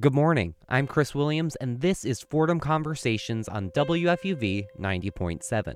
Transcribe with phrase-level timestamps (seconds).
[0.00, 0.56] Good morning.
[0.68, 5.74] I'm Chris Williams, and this is Fordham Conversations on WFUV 90.7.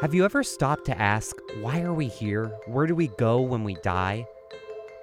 [0.00, 2.46] Have you ever stopped to ask, why are we here?
[2.64, 4.26] Where do we go when we die?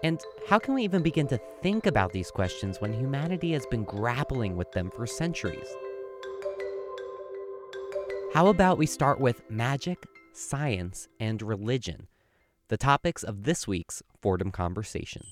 [0.03, 3.83] And how can we even begin to think about these questions when humanity has been
[3.83, 5.67] grappling with them for centuries?
[8.37, 12.05] How about we start with magic, science, and religion,
[12.67, 15.25] the topics of this week's Fordham Conversations.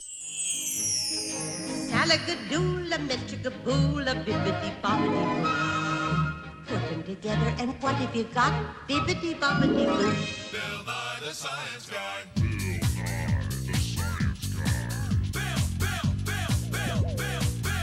[1.91, 5.23] Salagadoola, metricaboola, bibbidi bobbidi.
[6.65, 8.51] Put them together, and what have you got?
[8.89, 10.11] Bibbidi bobbidi boo.
[10.51, 12.25] Bill Nye the Science Guy.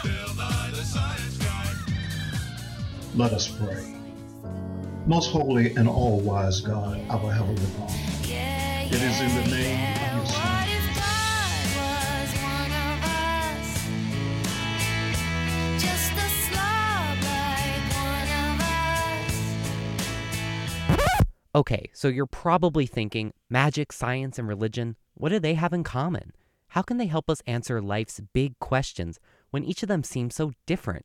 [0.02, 1.74] Bill Nye the Science Guy.
[3.14, 4.02] Let us pray.
[5.06, 10.17] Most holy and all wise God, our Heavenly Father, it is in the name of
[10.17, 10.69] your Son,
[21.55, 26.33] Okay, so you're probably thinking magic, science, and religion, what do they have in common?
[26.69, 29.19] How can they help us answer life's big questions
[29.50, 31.05] when each of them seems so different?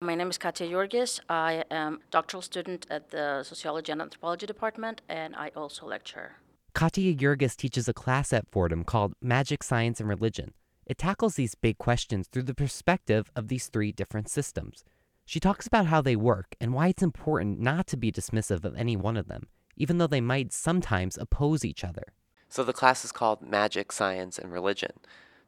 [0.00, 1.18] My name is Katya Yorgis.
[1.28, 6.36] I am doctoral student at the Sociology and Anthropology Department, and I also lecture.
[6.72, 10.54] Katya Jurgis teaches a class at Fordham called Magic, Science, and Religion.
[10.86, 14.84] It tackles these big questions through the perspective of these three different systems.
[15.24, 18.76] She talks about how they work and why it's important not to be dismissive of
[18.76, 22.04] any one of them, even though they might sometimes oppose each other.
[22.48, 24.92] So the class is called Magic, Science, and Religion.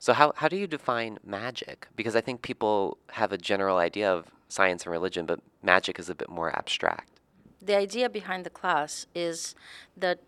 [0.00, 1.86] So how, how do you define magic?
[1.94, 6.10] Because I think people have a general idea of science and religion, but magic is
[6.10, 7.20] a bit more abstract.
[7.62, 9.54] The idea behind the class is
[9.96, 10.20] that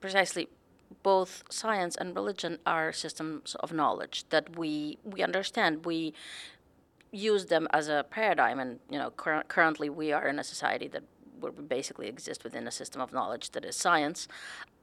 [0.00, 0.48] precisely
[1.02, 5.84] both science and religion are systems of knowledge that we we understand.
[5.84, 6.14] We
[7.10, 10.88] use them as a paradigm, and you know, cur- currently we are in a society
[10.88, 11.04] that
[11.40, 14.28] we basically exist within a system of knowledge that is science.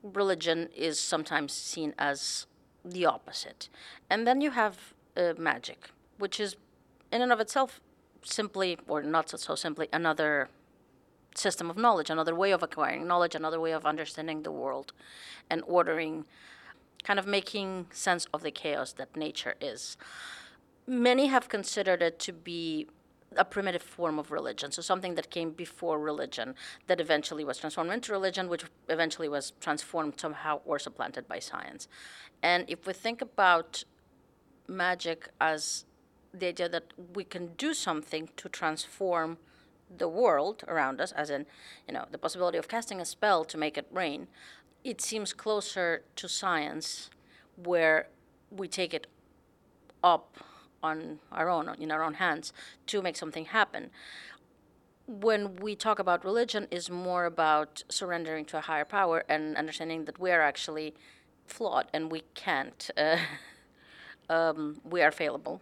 [0.04, 2.46] Religion is sometimes seen as
[2.84, 3.70] the opposite,
[4.10, 6.56] and then you have uh, magic, which is
[7.12, 7.80] in and of itself
[8.24, 10.50] simply, or not so, so simply, another
[11.36, 14.94] system of knowledge, another way of acquiring knowledge, another way of understanding the world
[15.50, 16.26] and ordering,
[17.04, 19.98] kind of making sense of the chaos that nature is.
[20.88, 22.88] Many have considered it to be
[23.38, 26.54] a primitive form of religion, so something that came before religion,
[26.88, 31.88] that eventually was transformed into religion, which eventually was transformed somehow or supplanted by science.
[32.44, 33.86] And if we think about
[34.68, 35.86] magic as
[36.34, 39.38] the idea that we can do something to transform
[39.98, 41.46] the world around us, as in,
[41.88, 44.28] you know, the possibility of casting a spell to make it rain,
[44.84, 47.10] it seems closer to science,
[47.56, 48.08] where
[48.50, 49.08] we take it
[50.04, 50.38] up
[50.82, 52.54] on our own, in our own hands,
[52.88, 53.90] to make something happen.
[55.06, 60.06] When we talk about religion, is more about surrendering to a higher power and understanding
[60.06, 60.96] that we are actually
[61.46, 62.90] flawed and we can't.
[62.96, 63.18] Uh,
[64.30, 65.62] um, we are fallible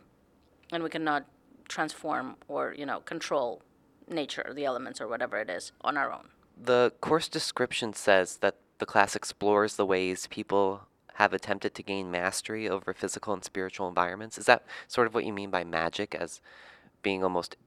[0.72, 1.25] and we cannot
[1.68, 3.62] transform or you know control
[4.09, 6.30] nature the elements or whatever it is on our own.
[6.62, 10.81] The course description says that the class explores the ways people
[11.16, 14.38] have attempted to gain mastery over physical and spiritual environments.
[14.38, 16.41] Is that sort of what you mean by magic as
[17.02, 17.58] being almost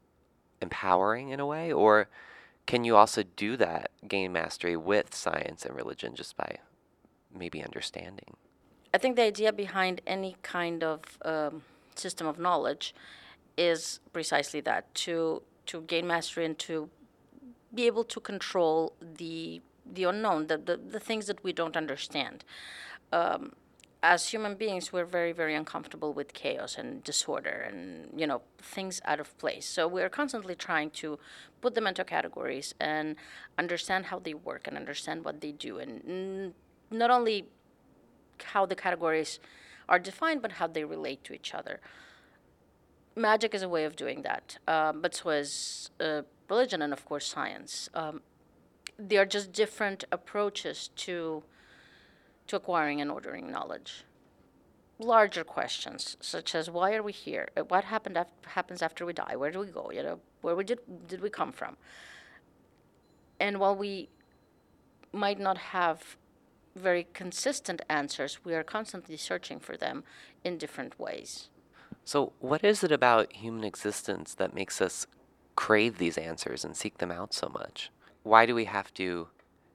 [0.61, 1.71] empowering in a way?
[1.71, 2.09] Or
[2.67, 6.59] can you also do that, gain mastery with science and religion just by
[7.35, 8.37] maybe understanding?
[8.95, 11.63] I think the idea behind any kind of um,
[11.99, 12.95] system of knowledge
[13.57, 16.89] is precisely that to to gain mastery and to
[17.75, 22.45] be able to control the the unknown, the, the, the things that we don't understand.
[23.13, 23.53] Um,
[24.03, 29.01] as human beings, we're very, very uncomfortable with chaos and disorder and, you know, things
[29.05, 29.65] out of place.
[29.65, 31.19] So we're constantly trying to
[31.61, 33.15] put them into categories and
[33.59, 35.79] understand how they work and understand what they do.
[35.79, 36.55] And
[36.91, 37.47] not only
[38.43, 39.39] how the categories
[39.93, 41.79] are defined, but how they relate to each other.
[43.15, 47.05] Magic is a way of doing that, um, but so is uh, religion and, of
[47.05, 47.91] course, science.
[47.95, 48.23] Um,
[48.99, 51.45] they are just different approaches to
[52.49, 54.05] to acquiring and ordering knowledge.
[54.99, 57.49] Larger questions, such as why are we here?
[57.57, 59.37] Uh, What happened happens after we die?
[59.37, 59.91] Where do we go?
[59.93, 61.77] You know, where we did did we come from?
[63.39, 64.09] And while we
[65.13, 66.17] might not have
[66.75, 70.05] very consistent answers, we are constantly searching for them
[70.45, 71.49] in different ways.
[72.05, 75.07] So, what is it about human existence that makes us
[75.55, 77.91] crave these answers and seek them out so much?
[78.23, 79.29] why do we have to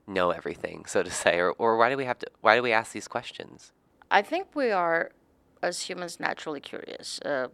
[0.05, 2.71] know everything, so to say, or or why do we have to why do we
[2.71, 3.71] ask these questions?
[4.09, 5.11] I think we are,
[5.61, 7.19] as humans, naturally curious.
[7.25, 7.47] Uh,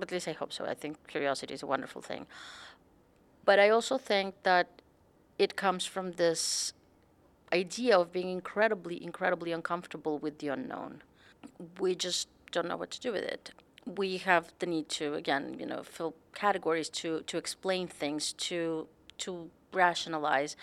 [0.00, 0.64] at least I hope so.
[0.64, 2.26] I think curiosity is a wonderful thing.
[3.44, 4.82] But I also think that
[5.38, 6.72] it comes from this
[7.52, 11.02] idea of being incredibly, incredibly uncomfortable with the unknown.
[11.80, 13.52] We just don't know what to do with it.
[13.86, 18.88] We have the need to, again, you know, fill categories to to explain things, to
[19.18, 20.56] to rationalize.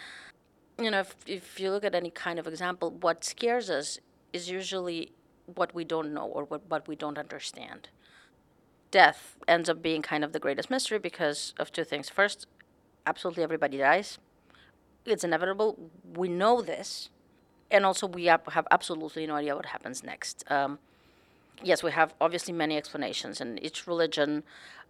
[0.79, 3.99] You know, if if you look at any kind of example, what scares us
[4.33, 5.11] is usually
[5.45, 7.89] what we don't know or what, what we don't understand.
[8.91, 12.09] Death ends up being kind of the greatest mystery because of two things.
[12.09, 12.47] First,
[13.05, 14.17] absolutely everybody dies.
[15.05, 15.77] It's inevitable.
[16.15, 17.09] We know this.
[17.71, 20.43] And also, we have absolutely no idea what happens next.
[20.51, 20.79] Um,
[21.63, 24.43] yes, we have obviously many explanations, and each religion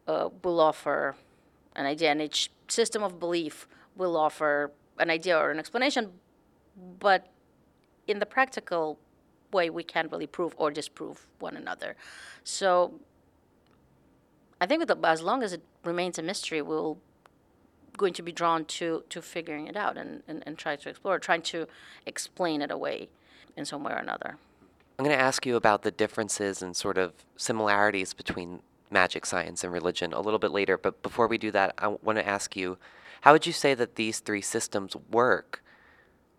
[0.08, 1.16] uh, will offer
[1.76, 6.12] an idea, and each system of belief will offer an idea or an explanation.
[7.00, 7.28] But
[8.08, 9.00] in the practical
[9.52, 11.96] way, we can't really prove or disprove one another.
[12.44, 13.00] So
[14.60, 16.98] I think as long as it remains a mystery, we'll
[17.98, 21.20] going to be drawn to to figuring it out and, and, and try to explore,
[21.20, 21.68] trying to
[22.06, 23.10] explain it away
[23.56, 24.38] in some way or another.
[24.98, 29.64] I'm going to ask you about the differences and sort of similarities between magic, science,
[29.64, 30.78] and religion a little bit later.
[30.78, 32.78] But before we do that, I want to ask you
[33.22, 35.64] how would you say that these three systems work?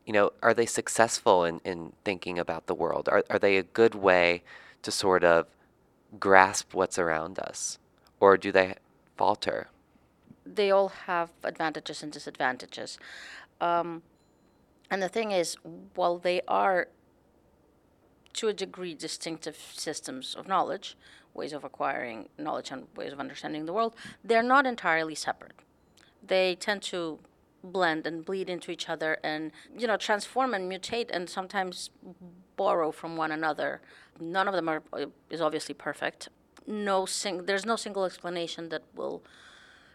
[0.07, 3.09] You know, are they successful in, in thinking about the world?
[3.09, 4.45] Are, are they a good way
[4.83, 5.47] to sort of
[6.21, 7.79] grasp what's around us?
[8.21, 8.77] Or do they
[9.17, 9.69] falter?
[10.55, 12.99] They all have advantages and disadvantages.
[13.61, 14.03] Um,
[14.91, 15.57] and the thing is,
[15.95, 16.89] while they are
[18.35, 20.97] to a degree distinctive systems of knowledge,
[21.35, 25.55] ways of acquiring knowledge and ways of understanding the world, they're not entirely separate.
[26.25, 27.19] They tend to
[27.63, 31.91] blend and bleed into each other and you know transform and mutate and sometimes
[32.57, 33.81] borrow from one another
[34.21, 34.83] none of them are
[35.31, 36.29] is obviously perfect
[36.67, 39.23] no sing- there's no single explanation that will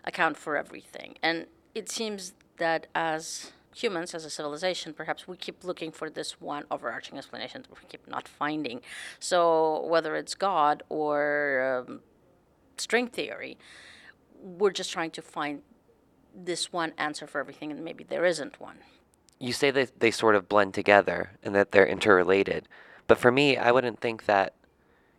[0.03, 1.15] account for everything.
[1.21, 1.45] And
[1.75, 6.65] it seems that as humans, as a civilization, perhaps we keep looking for this one
[6.69, 8.81] overarching explanation that we keep not finding.
[9.19, 12.01] So whether it's God or um,
[12.77, 13.57] string theory,
[14.41, 15.61] we're just trying to find
[16.35, 18.77] this one answer for everything, and maybe there isn't one.
[19.39, 22.67] You say that they sort of blend together and that they're interrelated.
[23.07, 24.53] But for me, I wouldn't think that,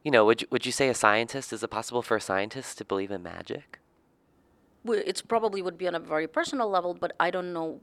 [0.02, 2.79] you know, would you, would you say a scientist, is it possible for a scientist
[2.79, 3.79] to believe in magic?
[4.84, 7.81] It's probably would be on a very personal level, but I don't know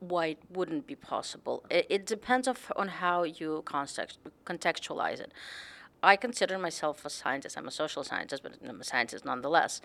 [0.00, 1.64] why it wouldn't be possible.
[1.70, 5.32] It, it depends of, on how you context, contextualize it.
[6.02, 7.56] I consider myself a scientist.
[7.56, 9.80] I'm a social scientist, but I'm a scientist nonetheless.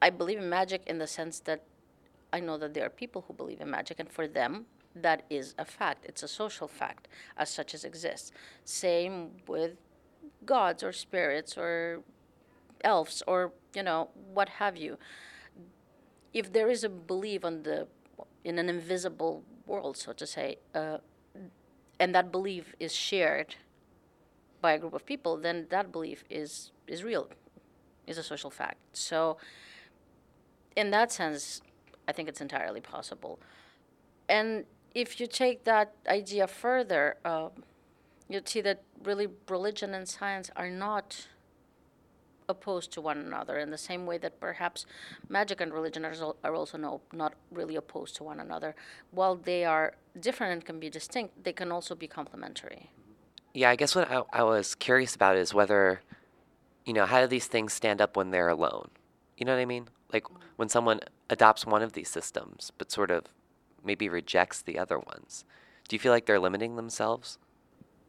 [0.00, 1.64] I believe in magic in the sense that
[2.32, 5.54] I know that there are people who believe in magic, and for them, that is
[5.58, 6.04] a fact.
[6.06, 8.30] It's a social fact, as such as exists.
[8.64, 9.72] Same with
[10.44, 12.02] gods or spirits or
[12.82, 14.98] elves or you know what have you
[16.32, 17.86] if there is a belief on the
[18.44, 20.98] in an invisible world, so to say, uh,
[22.00, 23.54] and that belief is shared
[24.60, 27.28] by a group of people, then that belief is is real,
[28.06, 28.78] is a social fact.
[28.92, 29.36] So,
[30.76, 31.62] in that sense,
[32.08, 33.38] I think it's entirely possible.
[34.28, 34.64] And
[34.94, 37.48] if you take that idea further, uh,
[38.28, 41.28] you'd see that really religion and science are not
[42.54, 44.86] opposed to one another in the same way that perhaps
[45.28, 48.70] magic and religion are, are also no, not really opposed to one another.
[49.10, 49.86] While they are
[50.28, 52.82] different and can be distinct, they can also be complementary.
[53.54, 56.00] Yeah, I guess what I, I was curious about is whether,
[56.86, 58.88] you know, how do these things stand up when they're alone?
[59.36, 59.88] You know what I mean?
[60.12, 63.24] Like when someone adopts one of these systems, but sort of
[63.84, 65.44] maybe rejects the other ones.
[65.88, 67.38] Do you feel like they're limiting themselves?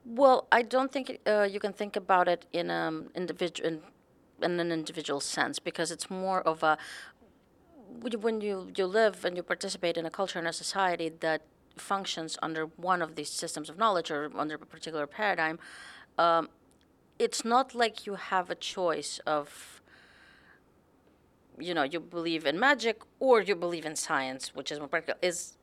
[0.06, 3.82] Well, I don't think uh, you can think about it in um individual in
[4.42, 6.78] in an individual sense because it's more of a
[8.20, 11.44] when you, you live and you participate in a culture and a society that
[11.78, 15.60] functions under one of these systems of knowledge or under a particular paradigm,
[16.18, 16.50] um,
[17.20, 19.82] it's not like you have a choice of,
[21.60, 25.20] you know, you believe in magic or you believe in science, which is more practical.
[25.22, 25.54] Is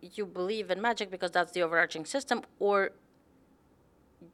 [0.00, 2.90] you believe in magic because that's the overarching system, or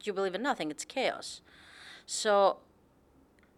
[0.03, 0.69] you believe in nothing.
[0.69, 1.41] It's chaos.
[2.05, 2.57] So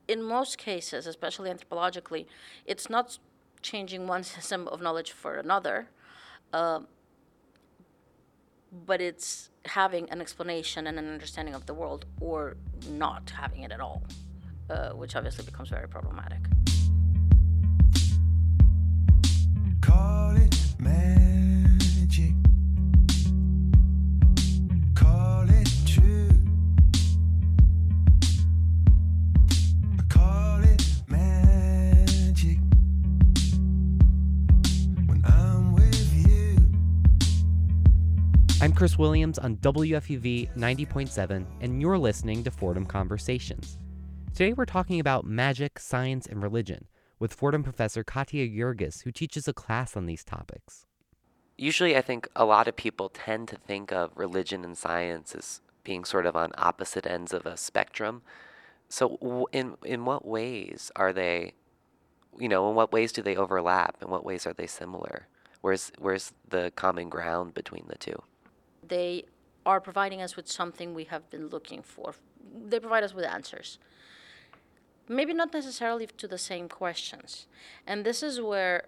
[0.08, 2.26] in most cases, especially anthropologically,
[2.66, 3.18] it's not
[3.62, 5.88] changing one system of knowledge for another,
[6.54, 6.80] uh,
[8.86, 12.58] but it's having an explanation and an understanding of the world or
[12.90, 14.04] not having it at all,
[14.70, 16.40] uh, which obviously becomes very problematic.
[19.82, 22.45] Call it magic.
[38.66, 43.78] I'm Chris Williams on WFUV 90.7, and you're listening to Fordham Conversations.
[44.34, 46.88] Today we're talking about magic, science, and religion
[47.20, 50.88] with Fordham professor Katia Jurgis, who teaches a class on these topics.
[51.60, 55.62] Usually, I think a lot of people tend to think of religion and science as
[55.84, 58.24] being sort of on opposite ends of a spectrum.
[58.90, 61.54] So, in in what ways are they,
[62.40, 63.98] you know, in what ways do they overlap?
[64.02, 65.28] In what ways are they similar?
[65.62, 68.24] Where's where's the common ground between the two?
[68.88, 69.26] They
[69.66, 72.16] are providing us with something we have been looking for.
[72.68, 73.80] They provide us with answers.
[75.08, 77.48] Maybe not necessarily to the same questions.
[77.86, 78.88] And this is where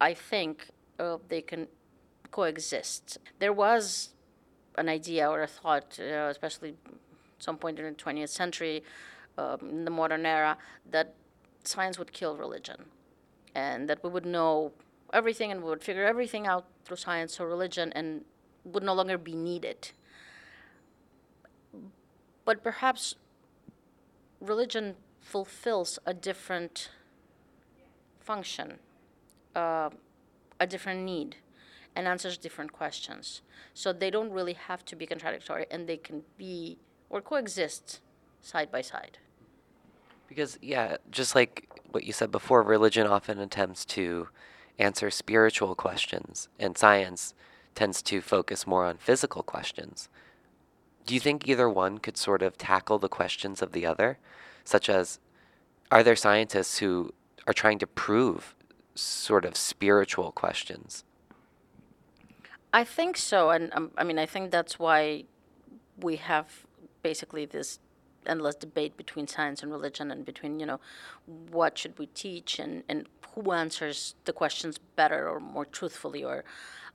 [0.00, 0.68] I think
[0.98, 1.68] uh, they can
[2.30, 3.18] coexist.
[3.38, 4.10] There was
[4.76, 6.74] an idea or a thought, uh, especially
[7.38, 8.82] some point in the 20th century,
[9.36, 10.56] um, in the modern era,
[10.90, 11.14] that
[11.64, 12.84] science would kill religion
[13.54, 14.72] and that we would know
[15.12, 18.24] everything and we would figure everything out through science, or religion and
[18.72, 19.90] would no longer be needed.
[22.44, 23.14] But perhaps
[24.40, 26.90] religion fulfills a different
[28.20, 28.78] function,
[29.54, 29.90] uh,
[30.58, 31.36] a different need,
[31.94, 33.42] and answers different questions.
[33.74, 36.78] So they don't really have to be contradictory, and they can be
[37.10, 38.00] or coexist
[38.40, 39.18] side by side.
[40.28, 44.28] Because yeah, just like what you said before, religion often attempts to
[44.78, 47.34] answer spiritual questions, and science
[47.78, 50.08] tends to focus more on physical questions.
[51.06, 54.18] Do you think either one could sort of tackle the questions of the other?
[54.64, 55.20] Such as,
[55.92, 57.14] are there scientists who
[57.46, 58.56] are trying to prove
[58.96, 61.04] sort of spiritual questions?
[62.72, 65.24] I think so, and um, I mean, I think that's why
[66.00, 66.66] we have
[67.02, 67.78] basically this
[68.26, 70.80] endless debate between science and religion, and between you know
[71.50, 76.44] what should we teach, and and who answers the questions better or more truthfully, or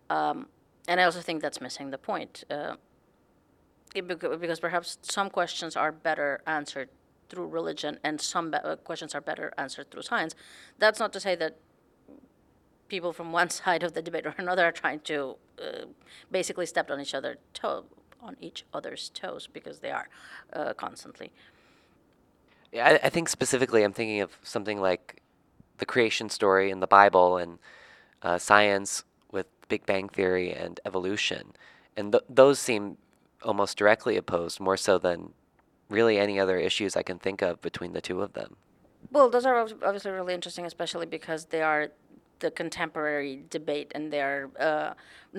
[0.09, 0.47] um,
[0.87, 2.75] and I also think that's missing the point, uh,
[3.93, 6.89] because perhaps some questions are better answered
[7.29, 10.35] through religion, and some be- uh, questions are better answered through science.
[10.77, 11.57] That's not to say that
[12.89, 15.85] people from one side of the debate or another are trying to uh,
[16.31, 17.85] basically step on each other toe
[18.21, 20.07] on each other's toes because they are
[20.53, 21.31] uh, constantly.
[22.71, 25.21] Yeah, I, I think specifically, I'm thinking of something like
[25.77, 27.59] the creation story in the Bible and
[28.21, 29.03] uh, science
[29.73, 31.43] Big Bang Theory and evolution,
[31.97, 32.83] and th- those seem
[33.41, 35.33] almost directly opposed, more so than
[35.89, 38.51] really any other issues I can think of between the two of them.
[39.11, 39.57] Well, those are
[39.89, 41.83] obviously really interesting, especially because they are
[42.37, 44.93] the contemporary debate, and they are uh,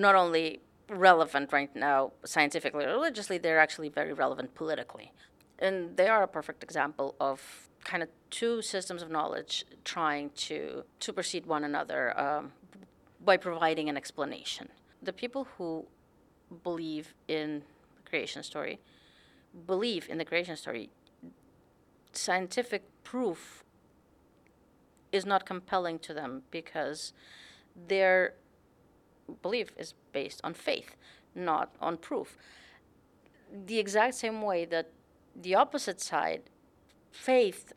[0.05, 5.13] not only relevant right now scientifically or religiously, they're actually very relevant politically.
[5.59, 10.83] And they are a perfect example of kind of two systems of knowledge trying to
[10.99, 12.51] supersede one another um,
[13.25, 14.69] by providing an explanation.
[15.01, 15.85] The people who
[16.63, 17.63] believe in
[17.97, 18.79] the creation story
[19.65, 20.89] believe in the creation story
[22.13, 23.63] scientific proof
[25.11, 27.13] is not compelling to them because
[27.87, 28.33] their
[29.41, 30.95] belief is based on faith,
[31.33, 32.37] not on proof.
[33.65, 34.91] The exact same way that
[35.35, 36.43] the opposite side,
[37.11, 37.73] faith,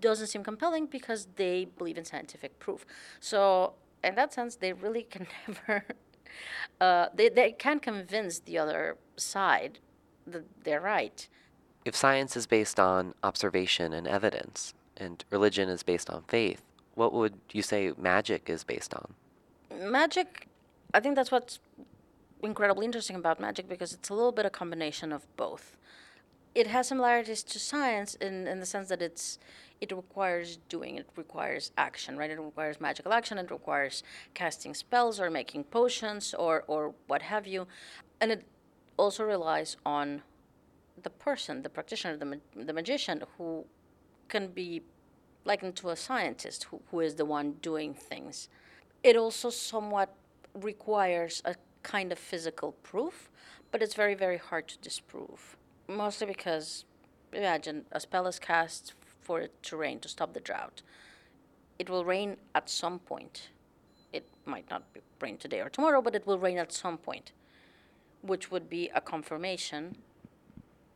[0.00, 2.84] doesn't seem compelling because they believe in scientific proof.
[3.20, 3.74] So,
[4.06, 5.84] in that sense, they really can never.
[6.80, 9.78] Uh, they, they can't convince the other side
[10.26, 11.28] that they're right.
[11.84, 16.62] If science is based on observation and evidence, and religion is based on faith,
[16.94, 19.14] what would you say magic is based on?
[19.74, 20.48] magic
[20.94, 21.58] i think that's what's
[22.42, 25.76] incredibly interesting about magic because it's a little bit a combination of both
[26.56, 29.38] it has similarities to science in, in the sense that it's
[29.78, 32.30] it requires doing it requires action right?
[32.30, 37.46] It requires magical action it requires casting spells or making potions or or what have
[37.46, 37.66] you.
[38.20, 38.42] And it
[38.96, 40.22] also relies on
[41.02, 43.66] the person the practitioner the, ma- the magician who
[44.28, 44.82] can be
[45.44, 48.48] likened to a scientist who, who is the one doing things.
[49.04, 50.14] It also somewhat
[50.54, 53.30] requires a kind of physical proof,
[53.70, 55.56] but it's very, very hard to disprove.
[55.88, 56.84] Mostly because,
[57.32, 60.82] imagine, a spell is cast for it to rain to stop the drought.
[61.78, 63.50] It will rain at some point.
[64.12, 67.32] It might not be rain today or tomorrow, but it will rain at some point,
[68.22, 69.96] which would be a confirmation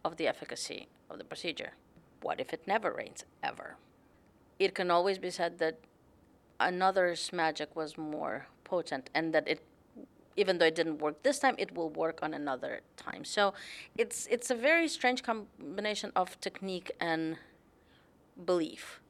[0.05, 1.73] of the efficacy of the procedure.
[2.23, 3.77] What if it never rains ever?
[4.59, 5.79] It can always be said that
[6.59, 9.63] another's magic was more potent, and that it,
[10.37, 13.25] even though it didn't work this time, it will work on another time.
[13.25, 13.55] So,
[13.97, 17.37] it's it's a very strange combination of technique and
[18.45, 19.01] belief.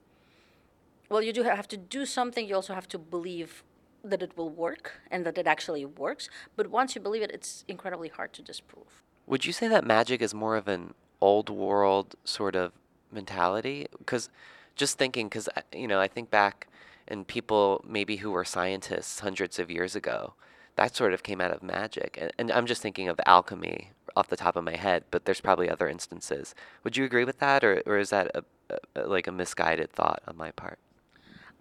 [1.08, 2.46] Well, you do have to do something.
[2.46, 3.64] You also have to believe
[4.04, 6.28] that it will work and that it actually works.
[6.56, 9.02] But once you believe it, it's incredibly hard to disprove.
[9.26, 12.72] Would you say that magic is more of an old world sort of
[13.12, 13.86] mentality?
[13.98, 14.30] Because
[14.76, 16.68] just thinking, because uh, you know, I think back
[17.08, 20.34] and people maybe who were scientists hundreds of years ago,
[20.76, 22.18] that sort of came out of magic.
[22.20, 25.40] And, and I'm just thinking of alchemy off the top of my head, but there's
[25.40, 26.54] probably other instances.
[26.84, 28.44] Would you agree with that, or or is that a,
[28.96, 30.78] a, like a misguided thought on my part?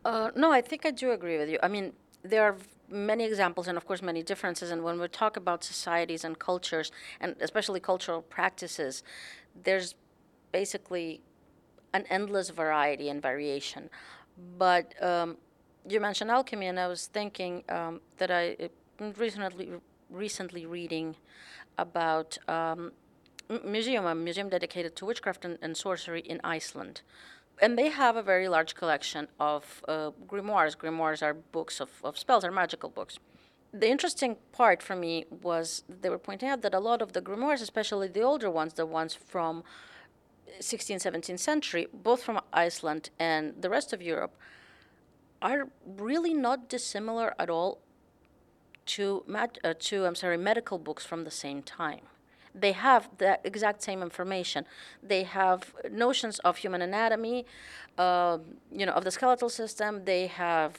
[0.06, 1.60] Uh, no, I think I do agree with you.
[1.62, 2.56] I mean, there are
[2.90, 4.72] many examples and, of course, many differences.
[4.72, 9.04] And when we talk about societies and cultures, and especially cultural practices,
[9.64, 9.96] there's
[10.52, 11.22] basically
[11.94, 13.90] an endless variety and variation.
[14.58, 15.38] But um,
[15.88, 19.70] you mentioned alchemy, and I was thinking um, that I recently
[20.10, 21.16] recently reading
[21.78, 22.92] about um,
[23.64, 27.02] museum, a museum dedicated to witchcraft and, and sorcery in Iceland.
[27.62, 30.78] And they have a very large collection of uh, grimoires.
[30.78, 33.20] Grimoires are books of, of spells, are magical books.
[33.74, 37.22] The interesting part for me was they were pointing out that a lot of the
[37.22, 39.64] grimoires, especially the older ones, the ones from
[40.60, 44.36] 16th, 17th century, both from Iceland and the rest of Europe,
[45.42, 47.80] are really not dissimilar at all
[48.96, 52.06] to mat- uh, to I'm sorry medical books from the same time.
[52.56, 54.66] They have the exact same information.
[55.04, 57.46] They have notions of human anatomy,
[57.98, 58.40] uh,
[58.72, 60.06] you know, of the skeletal system.
[60.06, 60.72] They have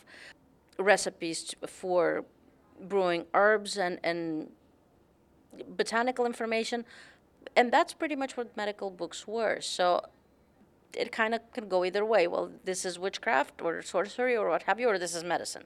[0.78, 2.24] recipes for
[2.80, 4.50] brewing herbs and, and
[5.76, 6.84] botanical information,
[7.54, 9.60] and that's pretty much what medical books were.
[9.60, 10.02] So
[10.92, 12.26] it kind of can go either way.
[12.26, 15.64] Well, this is witchcraft or sorcery or what have you, or this is medicine.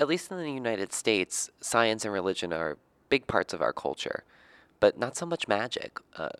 [0.00, 2.78] At least in the United States, science and religion are
[3.10, 4.24] big parts of our culture,
[4.80, 5.98] but not so much magic.
[6.16, 6.30] Uh,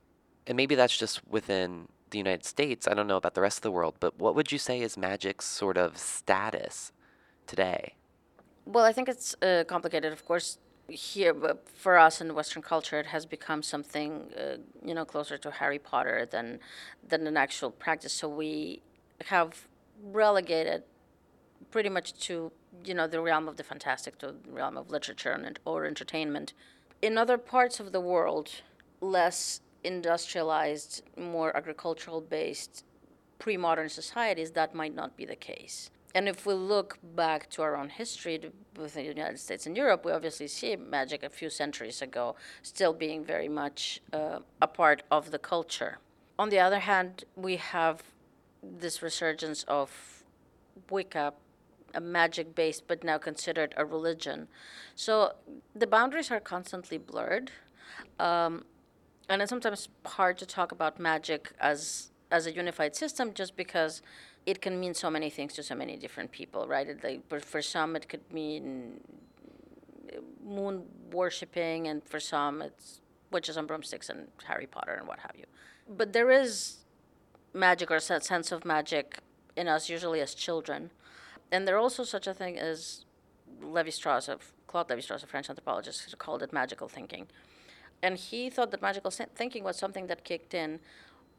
[0.46, 2.88] and maybe that's just within the United States.
[2.88, 4.96] I don't know about the rest of the world, but what would you say is
[4.96, 6.92] magic's sort of status
[7.46, 7.94] today?
[8.64, 10.56] Well, I think it's uh, complicated, of course.
[10.88, 11.34] Here,
[11.74, 15.78] for us in Western culture, it has become something, uh, you know, closer to Harry
[15.78, 16.58] Potter than
[17.06, 18.12] than an actual practice.
[18.12, 18.82] So we
[19.26, 19.68] have
[20.02, 20.82] relegated
[21.70, 22.52] pretty much to
[22.84, 26.52] you know the realm of the fantastic, to the realm of literature and or entertainment.
[27.02, 28.62] In other parts of the world,
[29.00, 32.84] less industrialized, more agricultural based,
[33.38, 35.90] pre-modern societies, that might not be the case.
[36.14, 39.66] And if we look back to our own history, to both in the United States
[39.66, 44.40] and Europe, we obviously see magic a few centuries ago still being very much uh,
[44.60, 45.98] a part of the culture.
[46.38, 48.02] On the other hand, we have
[48.62, 50.24] this resurgence of
[50.90, 51.32] Wicca,
[51.94, 54.48] a magic based but now considered a religion.
[54.94, 55.34] So
[55.74, 57.50] the boundaries are constantly blurred.
[58.18, 58.64] Um,
[59.28, 64.02] and it's sometimes hard to talk about magic as as a unified system just because
[64.46, 66.88] it can mean so many things to so many different people, right?
[66.88, 69.00] It, like, for, for some, it could mean
[70.44, 73.00] moon worshipping, and for some, it's
[73.30, 75.44] witches on broomsticks and Harry Potter and what have you.
[75.88, 76.78] But there is
[77.52, 79.18] magic or a sense of magic
[79.56, 80.90] in us, usually as children.
[81.52, 83.04] And there also such a thing as
[83.60, 87.26] Levi Strauss, of Claude Levi Strauss, a French anthropologist, called it magical thinking.
[88.02, 90.80] And he thought that magical thinking was something that kicked in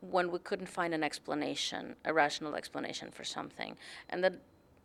[0.02, 3.78] when we couldn't find an explanation, a rational explanation for something.
[4.10, 4.34] And that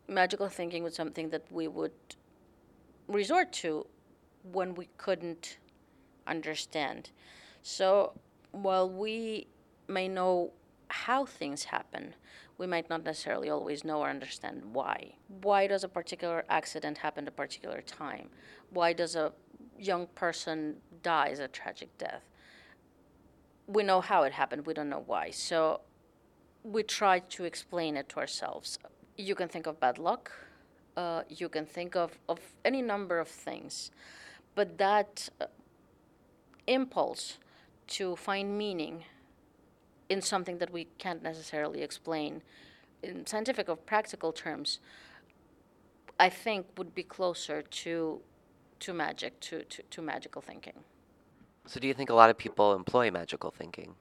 [0.07, 1.91] magical thinking was something that we would
[3.07, 3.85] resort to
[4.51, 5.57] when we couldn't
[6.25, 7.11] understand.
[7.61, 8.13] So
[8.51, 9.47] while we
[9.87, 10.51] may know
[10.89, 12.15] how things happen,
[12.57, 15.13] we might not necessarily always know or understand why.
[15.27, 18.29] Why does a particular accident happen at a particular time?
[18.71, 19.33] Why does a
[19.77, 22.23] young person die as a tragic death?
[23.67, 25.31] We know how it happened, we don't know why.
[25.31, 25.81] So
[26.63, 28.79] we try to explain it to ourselves.
[29.17, 30.31] You can think of bad luck,
[30.95, 33.91] uh, you can think of, of any number of things,
[34.55, 35.45] but that uh,
[36.65, 37.37] impulse
[37.87, 39.03] to find meaning
[40.09, 42.41] in something that we can't necessarily explain
[43.03, 44.79] in scientific or practical terms,
[46.19, 48.21] I think would be closer to
[48.79, 50.73] to magic, to, to, to magical thinking.
[51.65, 53.95] So, do you think a lot of people employ magical thinking?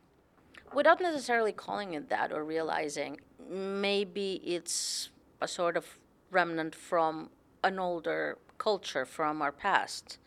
[0.75, 5.99] Without necessarily calling it that or realizing maybe it's a sort of
[6.31, 7.31] remnant from
[7.65, 10.19] an older culture from our past,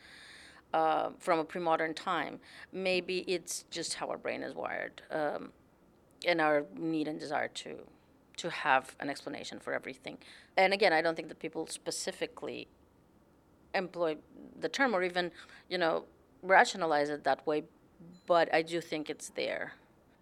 [0.74, 2.40] uh, from a pre modern time.
[2.72, 5.52] Maybe it's just how our brain is wired um,
[6.26, 7.80] and our need and desire to,
[8.38, 10.18] to have an explanation for everything.
[10.58, 12.68] And again, I don't think that people specifically
[13.74, 14.18] employ
[14.60, 15.32] the term or even,
[15.70, 16.06] you know,
[16.42, 17.64] rationalize it that way,
[18.26, 19.74] but I do think it's there.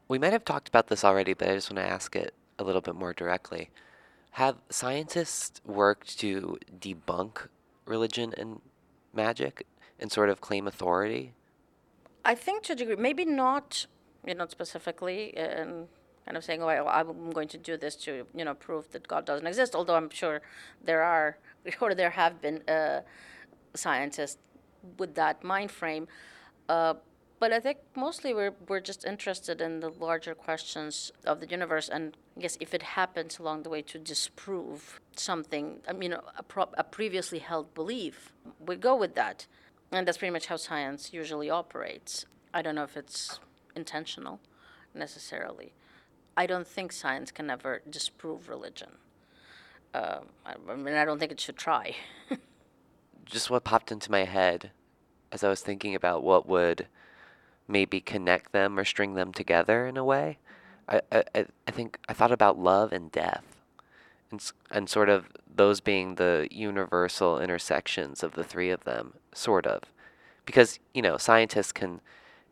[0.07, 2.63] We might have talked about this already, but I just want to ask it a
[2.63, 3.69] little bit more directly.
[4.31, 7.47] Have scientists worked to debunk
[7.85, 8.61] religion and
[9.13, 9.65] magic
[9.99, 11.33] and sort of claim authority?
[12.23, 13.87] I think to a degree, maybe not,
[14.27, 15.87] you know, specifically, and
[16.25, 19.07] kind of saying, "Oh, I, I'm going to do this to, you know, prove that
[19.07, 20.41] God doesn't exist." Although I'm sure
[20.83, 21.37] there are,
[21.81, 23.01] or there have been uh,
[23.73, 24.37] scientists
[24.97, 26.07] with that mind frame.
[26.69, 26.95] Uh,
[27.39, 31.87] but I think mostly we're we're just interested in the larger questions of the universe,
[31.87, 36.43] and I guess if it happens along the way to disprove something, I mean, a,
[36.43, 39.45] pro- a previously held belief, we go with that,
[39.91, 42.25] and that's pretty much how science usually operates.
[42.53, 43.39] I don't know if it's
[43.77, 44.41] intentional,
[44.93, 45.71] necessarily.
[46.35, 48.89] I don't think science can ever disprove religion.
[49.93, 51.95] Uh, I, mean, I don't think it should try.
[53.25, 54.71] Just what popped into my head
[55.31, 56.87] as I was thinking about what would
[57.67, 60.37] maybe connect them or string them together in a way.
[60.89, 63.43] I, I, I- I think I thought about love and death
[64.31, 69.65] and, and sort of those being the universal intersections of the three of them, sort
[69.67, 69.83] of.
[70.45, 71.99] Because, you know, scientists can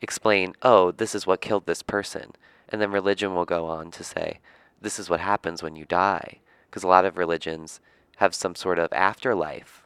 [0.02, 2.34] explain, oh, this is what killed this person.
[2.70, 4.40] And then religion will go on to say,
[4.82, 6.40] this is what happens when you die.
[6.70, 7.80] Because a lot of religions
[8.18, 9.86] have some sort of afterlife.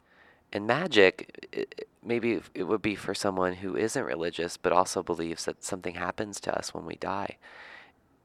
[0.52, 5.02] And magic, i- i- maybe it would be for someone who isn't religious, but also
[5.02, 7.36] believes that something happens to us when we die.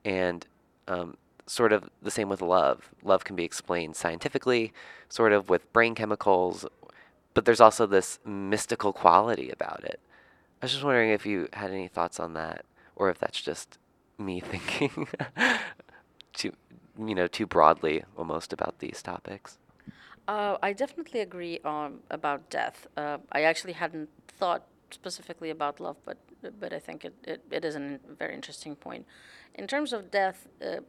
[0.03, 0.45] And
[0.87, 1.17] um,
[1.47, 2.89] sort of the same with love.
[3.03, 4.73] Love can be explained scientifically,
[5.09, 6.65] sort of with brain chemicals,
[7.33, 9.99] but there's also this mystical quality about it.
[10.61, 12.65] I was just wondering if you had any thoughts on that,
[12.95, 13.77] or if that's just
[14.17, 15.07] me thinking
[16.33, 16.53] too,
[16.99, 19.57] you know, too broadly almost about these topics.
[20.27, 22.87] Uh, I definitely agree um, about death.
[22.97, 26.17] Uh, I actually hadn't thought specifically about love, but
[26.59, 29.05] but I think it, it, it is a very interesting point.
[29.55, 30.81] In terms of death, uh,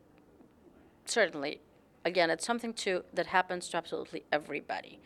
[1.06, 1.60] certainly,
[2.04, 5.00] again, it's something to that happens to absolutely everybody.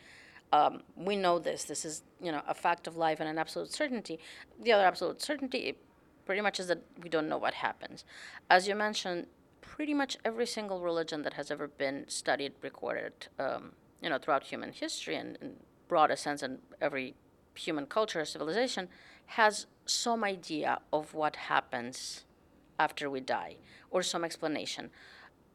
[0.52, 1.64] Um, we know this.
[1.64, 4.18] This is you know a fact of life and an absolute certainty.
[4.60, 5.76] The other absolute certainty,
[6.26, 8.04] pretty much, is that we don't know what happens.
[8.48, 9.26] As you mentioned,
[9.60, 14.44] pretty much every single religion that has ever been studied, recorded, um, you know, throughout
[14.44, 15.56] human history and in
[15.88, 17.14] broader sense, and every
[17.54, 18.88] human culture, civilization,
[19.26, 22.24] has some idea of what happens
[22.78, 23.56] after we die,
[23.90, 24.90] or some explanation.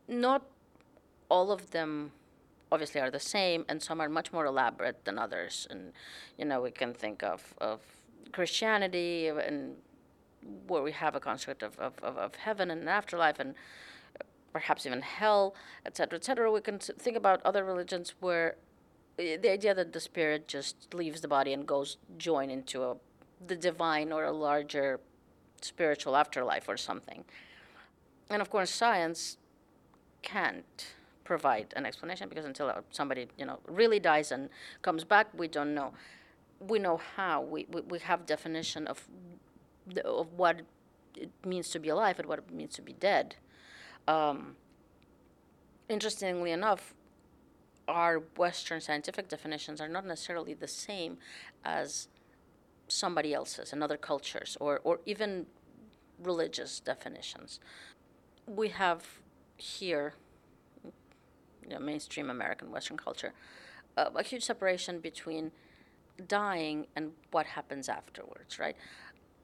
[0.08, 0.44] Not
[1.30, 2.12] all of them
[2.72, 5.68] obviously are the same, and some are much more elaborate than others.
[5.70, 5.94] And
[6.38, 7.82] you know, we can think of of
[8.32, 9.76] Christianity and
[10.68, 13.56] where we have a construct of, of, of, of heaven and afterlife and
[14.54, 15.54] perhaps even hell,
[15.86, 16.52] etc., etc.
[16.52, 18.56] We can think about other religions where
[19.20, 22.96] uh, the idea that the spirit just leaves the body and goes join into a,
[23.46, 25.00] the divine or a larger
[25.62, 27.26] spiritual afterlife or something.
[28.30, 29.38] And of course, science
[30.22, 30.94] can't
[31.26, 34.50] provide an explanation because until uh, somebody you know really dies and
[34.82, 35.94] comes back, we don't know.
[36.60, 37.42] We know how.
[37.42, 39.06] We, we, we have definition of
[39.86, 40.62] the, of what
[41.18, 43.36] it means to be alive and what it means to be dead.
[44.08, 44.56] Um,
[45.90, 46.94] interestingly enough,
[47.88, 51.18] our Western scientific definitions are not necessarily the same
[51.64, 52.08] as
[52.88, 55.48] somebody else's and other cultures or, or even
[56.22, 57.60] religious definitions.
[58.48, 59.06] We have
[59.58, 60.14] here,
[61.68, 63.34] you know, mainstream American Western culture,
[63.98, 65.52] uh, a huge separation between
[66.28, 68.76] dying and what happens afterwards, right?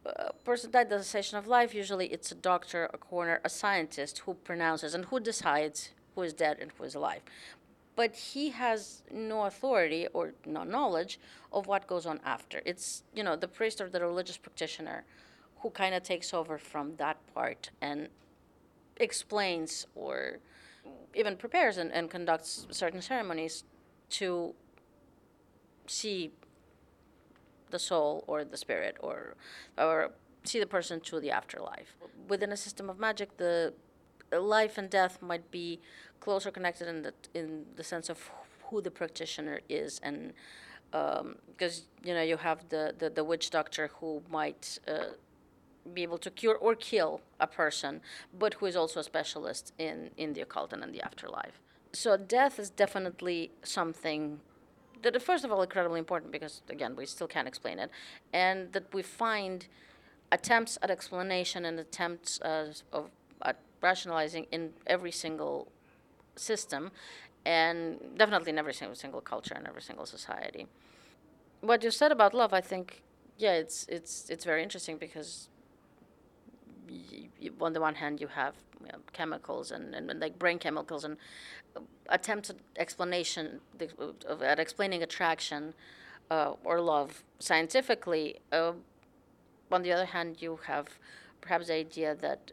[0.06, 4.20] a person died the cessation of life, usually it's a doctor, a coroner, a scientist
[4.20, 7.22] who pronounces and who decides who is dead and who is alive.
[7.96, 11.20] But he has no authority or no knowledge
[11.52, 12.62] of what goes on after.
[12.66, 15.04] It's, you know, the priest or the religious practitioner
[15.60, 18.08] who kind of takes over from that part and
[18.98, 20.40] explains or
[21.14, 23.64] even prepares and, and conducts certain ceremonies
[24.10, 24.54] to
[25.88, 26.32] see
[27.70, 29.36] the soul or the spirit or
[29.78, 30.12] or
[30.44, 31.96] see the person to the afterlife.
[32.28, 33.74] Within a system of magic, the
[34.32, 35.80] life and death might be
[36.20, 38.32] closer connected in the in the sense of
[38.66, 40.34] who the practitioner is and
[40.92, 45.14] because you know you have the, the, the witch doctor who might uh,
[45.94, 48.02] be able to cure or kill a person,
[48.38, 51.60] but who is also a specialist in, in the occult and in the afterlife.
[51.94, 54.40] So death is definitely something
[55.02, 57.90] that first of all incredibly important because again we still can't explain it,
[58.34, 59.68] and that we find
[60.32, 63.10] attempts at explanation and attempts uh, of
[63.44, 65.68] at rationalizing in every single
[66.36, 66.92] system,
[67.46, 70.68] and definitely in every single single culture and every single society.
[71.62, 73.02] what you said about love, I think,
[73.38, 75.50] yeah, it's it's it's very interesting because
[76.92, 80.38] y- y- on the one hand you have you know, chemicals and, and, and like
[80.38, 81.18] brain chemicals and
[81.76, 83.90] uh, attempts at explanation the-
[84.28, 85.74] of, at explaining attraction
[86.30, 88.40] uh, or love scientifically.
[88.52, 88.74] Uh,
[89.72, 90.88] on the other hand, you have
[91.40, 92.52] perhaps the idea that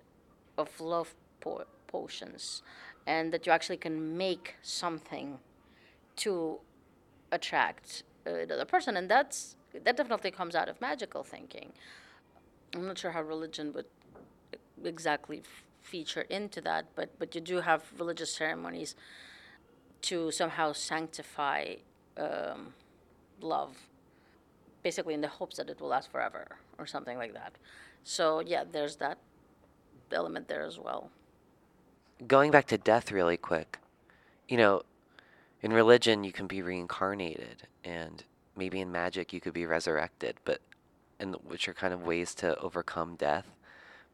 [0.57, 2.63] of love po- potions,
[3.07, 5.39] and that you actually can make something
[6.17, 6.59] to
[7.33, 11.73] attract uh, the person, and that's that definitely comes out of magical thinking.
[12.75, 13.87] I'm not sure how religion would
[14.85, 15.43] exactly
[15.83, 18.95] feature into that, but but you do have religious ceremonies
[20.03, 21.75] to somehow sanctify
[22.17, 22.75] um,
[23.41, 23.77] love,
[24.83, 26.47] basically in the hopes that it will last forever
[26.79, 27.53] or something like that.
[28.05, 29.19] So yeah, there's that
[30.13, 31.11] element there as well.
[32.27, 33.79] Going back to death really quick,
[34.49, 34.83] you know,
[35.63, 38.25] in religion you can be reincarnated, and
[38.57, 40.61] maybe in magic you could be resurrected, but
[41.21, 43.47] and which are kind of ways to overcome death.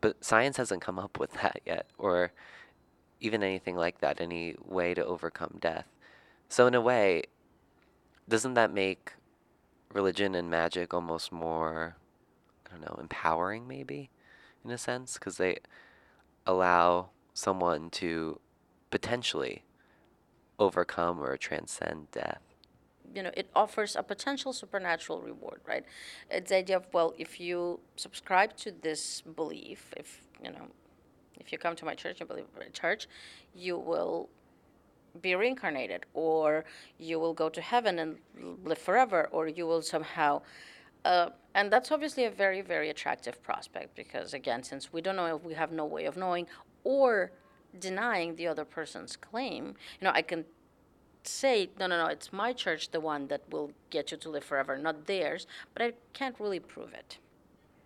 [0.05, 2.31] But science hasn't come up with that yet, or
[3.21, 5.87] even anything like that, any way to overcome death.
[6.47, 7.23] So in a way,
[8.29, 9.15] doesn't that make
[9.95, 11.97] religion and magic almost more,
[12.67, 14.11] I don't know, empowering maybe,
[14.63, 15.61] in a sense, because they
[16.45, 18.41] allow someone to
[18.91, 19.65] potentially
[20.59, 22.54] overcome or transcend death.
[23.13, 25.85] You know, it offers a potential supernatural reward, right?
[26.31, 30.69] It's the idea of, well, if you subscribe to this belief, if, you know,
[31.39, 33.07] if you come to my church and believe in my church,
[33.55, 34.29] you will
[35.21, 36.65] be reincarnated, or
[36.99, 38.17] you will go to heaven and
[38.65, 40.43] live forever, or you will somehow.
[41.05, 45.37] Uh, and that's obviously a very, very attractive prospect because, again, since we don't know
[45.37, 46.47] we have no way of knowing
[46.83, 47.31] or
[47.79, 50.45] denying the other person's claim, you know, I can
[51.27, 54.45] say, no, no, no, it's my church, the one that will get you to live
[54.45, 57.19] forever, not theirs, but I can't really prove it.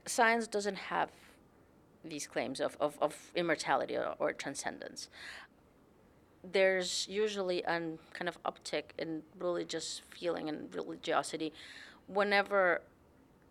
[0.07, 1.11] Science doesn't have
[2.05, 5.09] these claims of, of, of immortality or, or transcendence.
[6.43, 7.81] There's usually a
[8.13, 11.53] kind of uptick in religious feeling and religiosity
[12.07, 12.83] whenever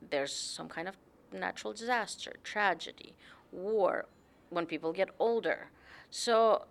[0.09, 0.95] there's some kind of
[1.31, 3.13] natural disaster, tragedy,
[3.51, 4.05] war,
[4.49, 5.69] when people get older.
[6.09, 6.65] So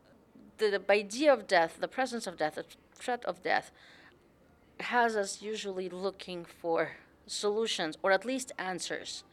[0.59, 2.59] the, the idea of death, the presence of death,
[2.98, 3.70] threat of death,
[4.80, 6.92] has us usually looking for
[7.26, 9.24] solutions or at least answers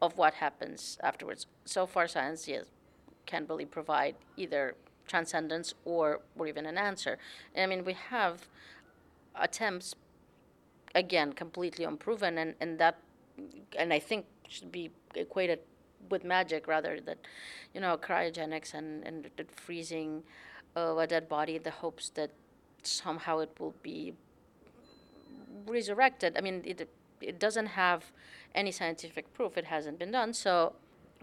[0.00, 1.46] of what happens afterwards.
[1.64, 2.66] So far, science yes,
[3.26, 4.74] can't really provide either
[5.06, 7.18] transcendence or, or even an answer.
[7.56, 8.48] I mean, we have
[9.34, 9.94] attempts,
[10.94, 12.98] again, completely unproven, and, and that,
[13.76, 15.60] and I think should be equated
[16.08, 17.16] with magic rather than,
[17.74, 20.22] you know, cryogenics and, and freezing
[20.74, 22.30] of a dead body in the hopes that
[22.86, 24.14] somehow it will be
[25.66, 26.36] resurrected.
[26.36, 26.88] I mean, it
[27.20, 28.12] it doesn't have
[28.54, 29.56] any scientific proof.
[29.58, 30.74] It hasn't been done, so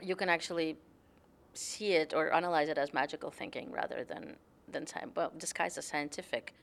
[0.02, 0.78] you can actually
[1.54, 4.38] see it or analyze it as magical thinking rather than
[4.72, 6.54] than sci- well disguised as scientific.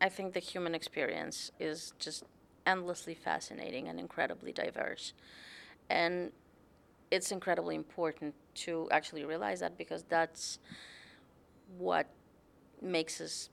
[0.00, 2.24] I think the human experience is just
[2.66, 5.12] endlessly fascinating and incredibly diverse,
[5.88, 6.32] and
[7.10, 10.58] it's incredibly important to actually realize that because that's
[11.78, 12.06] what
[12.82, 13.50] makes us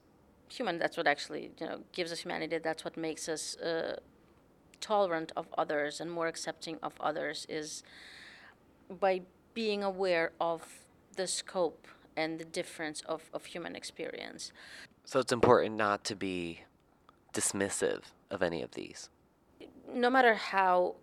[0.52, 0.78] human.
[0.80, 2.58] That's what actually you know gives us humanity.
[2.58, 4.00] That's what makes us uh,
[4.80, 7.84] tolerant of others and more accepting of others is
[9.00, 9.22] by
[9.54, 10.62] being aware of
[11.16, 11.88] the scope
[12.18, 14.52] and the difference of, of human experience.
[15.06, 16.62] So it's important not to be
[17.34, 19.10] dismissive of any of these.
[19.94, 20.96] No matter how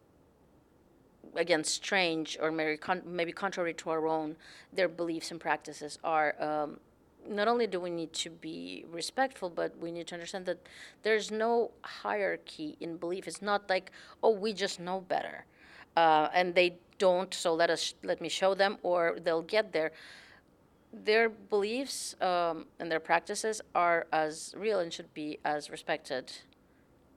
[1.37, 4.37] again strange or maybe, con- maybe contrary to our own
[4.72, 6.80] their beliefs and practices are um,
[7.28, 10.66] not only do we need to be respectful but we need to understand that
[11.02, 13.90] there's no hierarchy in belief it's not like
[14.22, 15.44] oh we just know better
[15.96, 19.92] uh, and they don't so let us let me show them or they'll get there
[20.92, 26.32] their beliefs um, and their practices are as real and should be as respected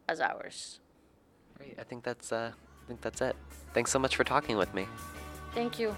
[0.07, 0.79] as ours
[1.57, 1.77] Great.
[1.79, 3.35] I think that's uh, I think that's it.
[3.73, 4.87] Thanks so much for talking with me.
[5.53, 5.95] thank you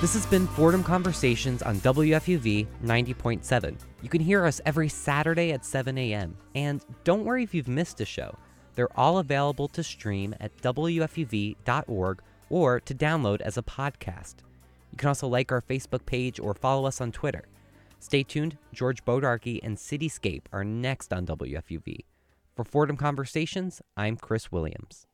[0.00, 3.76] This has been Fordham Conversations on WFUV 90.7.
[4.00, 6.38] You can hear us every Saturday at 7 a.m.
[6.54, 8.34] And don't worry if you've missed a show.
[8.74, 14.36] They're all available to stream at WFUV.org or to download as a podcast.
[14.90, 17.44] You can also like our Facebook page or follow us on Twitter.
[17.98, 22.06] Stay tuned, George Bodarky and Cityscape are next on WFUV.
[22.56, 25.06] For Fordham Conversations, I'm Chris Williams.